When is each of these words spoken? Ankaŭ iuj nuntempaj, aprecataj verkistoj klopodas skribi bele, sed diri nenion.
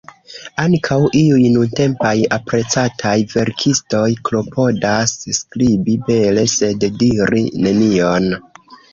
Ankaŭ 0.61 0.95
iuj 1.17 1.41
nuntempaj, 1.55 2.13
aprecataj 2.37 3.11
verkistoj 3.33 4.05
klopodas 4.29 5.13
skribi 5.41 5.95
bele, 6.07 6.47
sed 6.55 6.87
diri 7.03 7.43
nenion. 7.67 8.27